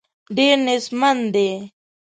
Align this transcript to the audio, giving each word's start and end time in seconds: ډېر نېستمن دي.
ډېر 0.35 0.55
نېستمن 0.67 1.17
دي. 1.33 1.49